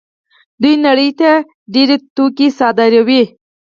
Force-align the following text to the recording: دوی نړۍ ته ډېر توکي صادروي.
دوی 0.61 0.75
نړۍ 0.85 1.09
ته 1.19 1.31
ډېر 1.73 1.89
توکي 2.15 2.47
صادروي. 2.59 3.23